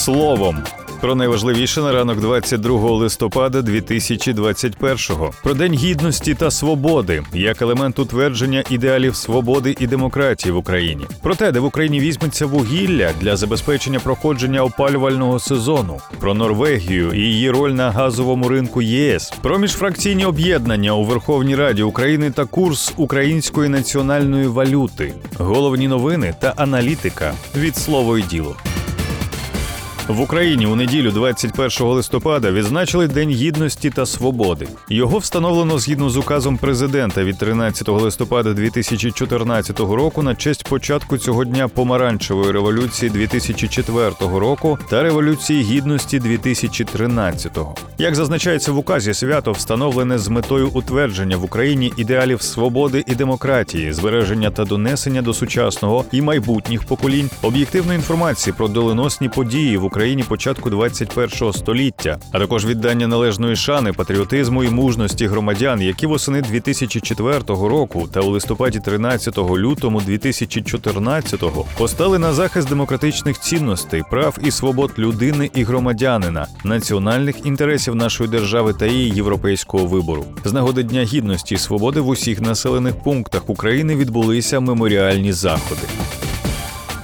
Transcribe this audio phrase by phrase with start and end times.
[0.00, 0.56] словом.
[1.00, 5.30] Про найважливіше на ранок 22 листопада 2021-го.
[5.42, 11.04] про день гідності та свободи як елемент утвердження ідеалів свободи і демократії в Україні.
[11.22, 17.20] Про те, де в Україні візьметься вугілля для забезпечення проходження опалювального сезону, про Норвегію і
[17.20, 22.92] її роль на газовому ринку ЄС, про міжфракційні об'єднання у Верховній Раді України та курс
[22.96, 28.56] української національної валюти, головні новини та аналітика від слово і діло.
[30.08, 34.68] В Україні у неділю, 21 листопада, відзначили День гідності та свободи.
[34.88, 41.44] Його встановлено згідно з указом президента від 13 листопада 2014 року на честь початку цього
[41.44, 47.58] дня помаранчевої революції 2004 року та революції гідності 2013.
[47.98, 53.92] Як зазначається в указі, свято встановлене з метою утвердження в Україні ідеалів свободи і демократії,
[53.92, 60.22] збереження та донесення до сучасного і майбутніх поколінь об'єктивної інформації про доленосні події в Україні
[60.22, 67.38] початку 21-го століття, а також віддання належної шани, патріотизму і мужності громадян, які восени 2004
[67.48, 74.92] року та у листопаді 13 лютому 2014-го постали на захист демократичних цінностей, прав і свобод
[74.98, 80.24] людини і громадянина, національних інтересів нашої держави та її європейського вибору.
[80.44, 85.82] З нагоди Дня гідності і свободи в усіх населених пунктах України відбулися меморіальні заходи.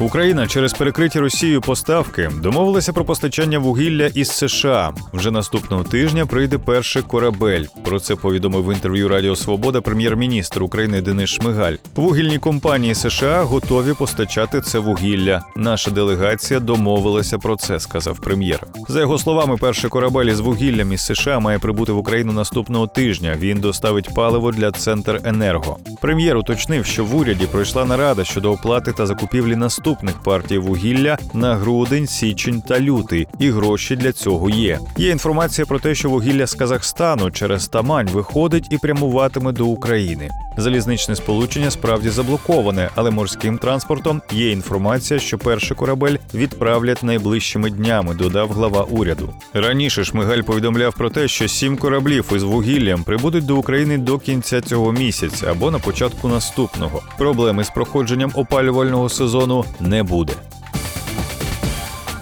[0.00, 4.92] Україна через перекриті Росією поставки домовилася про постачання вугілля із США.
[5.12, 7.64] Вже наступного тижня прийде перший корабель.
[7.84, 11.74] Про це повідомив в інтерв'ю Радіо Свобода прем'єр-міністр України Денис Шмигаль.
[11.94, 15.42] Вугільні компанії США готові постачати це вугілля.
[15.56, 18.66] Наша делегація домовилася про це, сказав прем'єр.
[18.88, 23.36] За його словами, перший корабель із вугіллям із США має прибути в Україну наступного тижня.
[23.38, 25.76] Він доставить паливо для центр енерго.
[26.00, 31.18] Прем'єр уточнив, що в уряді пройшла нарада щодо оплати та закупівлі наступного наступних партій вугілля
[31.34, 34.78] на грудень, січень та лютий, і гроші для цього є.
[34.96, 40.30] Є інформація про те, що вугілля з Казахстану через Тамань виходить і прямуватиме до України.
[40.58, 48.14] Залізничне сполучення справді заблоковане, але морським транспортом є інформація, що перший корабель відправлять найближчими днями.
[48.14, 49.34] Додав глава уряду.
[49.54, 54.60] Раніше Шмигаль повідомляв про те, що сім кораблів із вугіллям прибудуть до України до кінця
[54.60, 57.02] цього місяця або на початку наступного.
[57.18, 60.32] Проблеми з проходженням опалювального сезону не буде.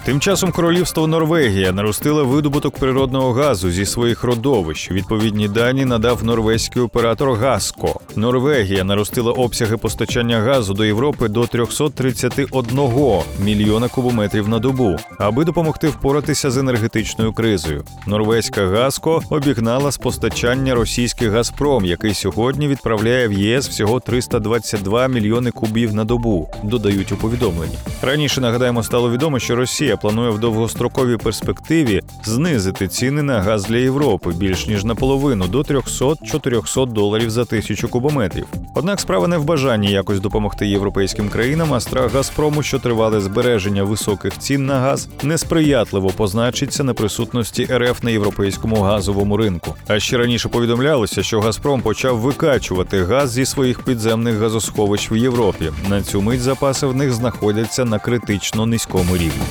[0.05, 4.91] Тим часом королівство Норвегія наростило видобуток природного газу зі своїх родовищ.
[4.91, 7.99] Відповідні дані надав норвезький оператор Гаско.
[8.15, 15.87] Норвегія наростила обсяги постачання газу до Європи до 331 мільйона кубометрів на добу, аби допомогти
[15.87, 17.83] впоратися з енергетичною кризою.
[18.07, 25.51] Норвезька Гаско обігнала з постачання російський Газпром, який сьогодні відправляє в ЄС всього 322 мільйони
[25.51, 26.49] кубів на добу.
[26.63, 27.75] Додають у повідомленні.
[28.01, 33.77] Раніше нагадаємо, стало відомо, що Росія планує в довгостроковій перспективі знизити ціни на газ для
[33.77, 38.47] Європи більш ніж наполовину до 300-400 доларів за тисячу кубометрів.
[38.75, 43.83] Однак справа не в бажанні якось допомогти європейським країнам, а страх Газпрому, що тривале збереження
[43.83, 49.75] високих цін на газ, несприятливо позначиться на присутності РФ на європейському газовому ринку.
[49.87, 55.71] А ще раніше повідомлялося, що Газпром почав викачувати газ зі своїх підземних газосховищ в Європі.
[55.89, 59.43] На цю мить запаси в них знаходяться на критично низькому рівні.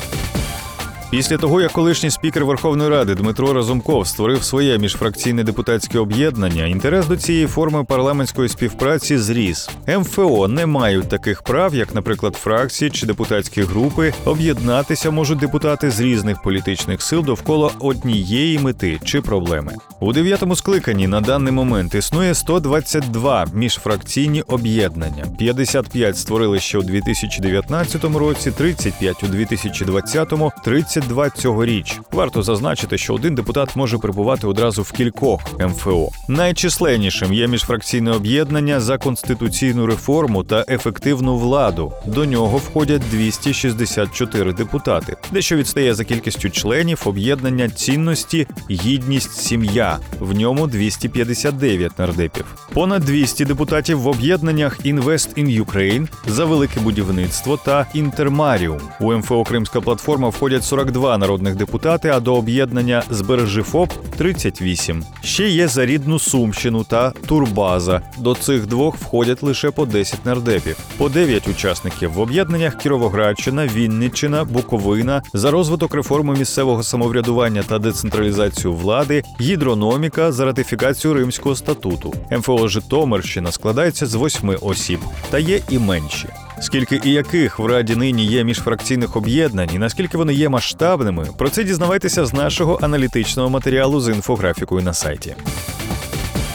[1.10, 7.06] Після того, як колишній спікер Верховної Ради Дмитро Разумков створив своє міжфракційне депутатське об'єднання, інтерес
[7.06, 9.70] до цієї форми парламентської співпраці зріс.
[9.98, 14.12] МФО не мають таких прав, як, наприклад, фракції чи депутатські групи.
[14.24, 19.72] Об'єднатися можуть депутати з різних політичних сил довкола однієї мети чи проблеми.
[20.00, 25.26] У дев'ятому скликанні на даний момент існує 122 міжфракційні об'єднання.
[25.38, 30.32] 55 створили ще у 2019 році, 35 у 2020,
[30.64, 32.00] 30 22 цьогоріч.
[32.12, 36.08] Варто зазначити, що один депутат може перебувати одразу в кількох МФО.
[36.28, 41.92] Найчисленнішим є міжфракційне об'єднання за конституційну реформу та ефективну владу.
[42.06, 49.98] До нього входять 264 депутати, дещо відстає за кількістю членів об'єднання цінності, гідність, сім'я.
[50.20, 52.44] В ньому 259 нардепів.
[52.72, 58.80] Понад 200 депутатів в об'єднаннях Invest in Ukraine за велике будівництво та Інтермаріум.
[59.00, 65.04] У МФО Кримська платформа входять 40 42 народних депутати, а до об'єднання Збережи ФОП 38.
[65.22, 68.00] Ще є за рідну Сумщину та Турбаза.
[68.18, 74.44] До цих двох входять лише по 10 нардепів, по 9 учасників в об'єднаннях Кіровоградщина, Вінниччина,
[74.44, 82.14] Буковина за розвиток реформи місцевого самоврядування та децентралізацію влади, гідрономіка за ратифікацію Римського статуту.
[82.30, 86.28] МФО Житомирщина складається з восьми осіб, та є і менші.
[86.64, 91.50] Скільки і яких в раді нині є міжфракційних об'єднань, і наскільки вони є масштабними, про
[91.50, 95.36] це дізнавайтеся з нашого аналітичного матеріалу з інфографікою на сайті.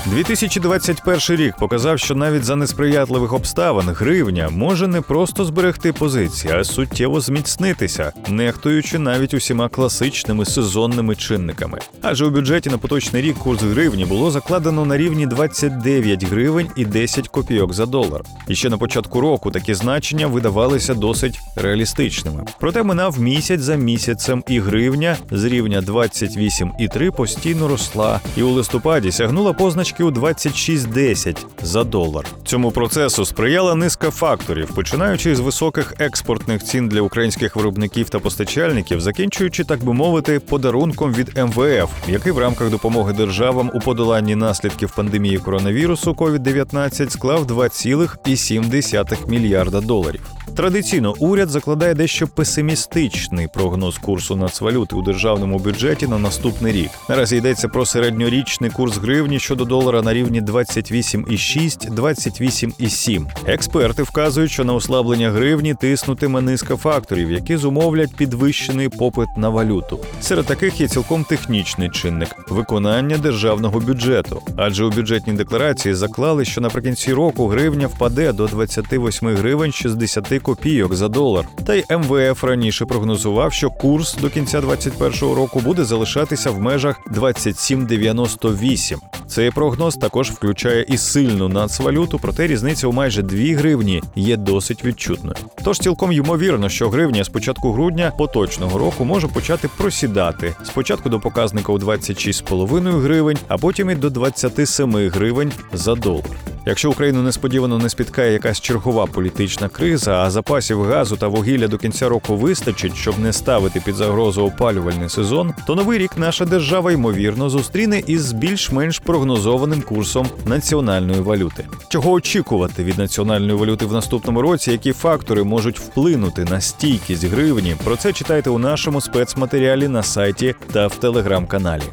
[0.10, 6.64] 2021 рік показав, що навіть за несприятливих обставин гривня може не просто зберегти позиції, а
[6.64, 11.80] суттєво зміцнитися, нехтуючи навіть усіма класичними сезонними чинниками.
[12.02, 16.86] Адже у бюджеті на поточний рік курс гривні було закладено на рівні 29 гривень і
[16.86, 18.22] 10 копійок за долар.
[18.48, 22.46] І ще на початку року такі значення видавалися досить реалістичними.
[22.60, 29.12] Проте минав місяць за місяцем, і гривня з рівня 28,3 постійно росла, і у листопаді
[29.12, 32.26] сягнула позначки 26,10 за долар.
[32.46, 39.02] Цьому процесу сприяла низка факторів, починаючи з високих експортних цін для українських виробників та постачальників,
[39.02, 44.92] закінчуючи, так би мовити, подарунком від МВФ, який в рамках допомоги державам у подоланні наслідків
[44.96, 50.22] пандемії коронавірусу COVID-19 склав 2,7 мільярда доларів.
[50.56, 56.90] Традиційно уряд закладає дещо песимістичний прогноз курсу нацвалюти у державному бюджеті на наступний рік.
[57.10, 63.26] Наразі йдеться про середньорічний курс гривні щодо долара на рівні 28,6-28,7.
[63.46, 70.00] Експерти вказують, що на ослаблення гривні тиснутиме низка факторів, які зумовлять підвищений попит на валюту.
[70.22, 76.62] Серед таких є цілком технічний чинник виконання державного бюджету, адже у бюджетній декларації заклали, що
[76.62, 81.46] наприкінці року гривня впаде до 28 гривень 60 копійок за долар.
[81.66, 87.02] Та й МВФ раніше прогнозував, що курс до кінця 2021 року буде залишатися в межах
[87.12, 88.98] 27,98.
[89.28, 94.86] Цей прогноз також включає і сильну нацвалюту, проте різниця у майже 2 гривні є досить
[94.86, 95.36] відчутною.
[95.64, 101.20] Тож цілком ймовірно, що гривня з початку грудня поточного року може почати просідати спочатку до
[101.20, 106.49] показника у 26,5 гривень, а потім і до 27 гривень за долар.
[106.70, 111.78] Якщо Україну несподівано не спіткає якась чергова політична криза, а запасів газу та вугілля до
[111.78, 116.92] кінця року вистачить, щоб не ставити під загрозу опалювальний сезон, то новий рік наша держава
[116.92, 121.68] ймовірно зустріне із більш-менш прогнозованим курсом національної валюти.
[121.88, 124.72] Чого очікувати від національної валюти в наступному році?
[124.72, 127.76] Які фактори можуть вплинути на стійкість гривні?
[127.84, 131.84] Про це читайте у нашому спецматеріалі на сайті та в телеграм-каналі.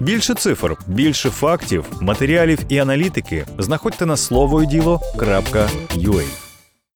[0.00, 6.45] Більше цифр, більше фактів, матеріалів і аналітики знаходьте на слово і діло.ua.